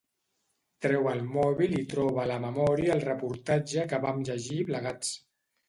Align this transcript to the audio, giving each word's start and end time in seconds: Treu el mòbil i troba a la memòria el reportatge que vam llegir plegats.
Treu 0.85 1.09
el 1.11 1.21
mòbil 1.35 1.75
i 1.81 1.83
troba 1.91 2.23
a 2.25 2.25
la 2.33 2.39
memòria 2.47 2.95
el 2.97 3.05
reportatge 3.11 3.87
que 3.95 4.03
vam 4.09 4.27
llegir 4.33 4.61
plegats. 4.75 5.17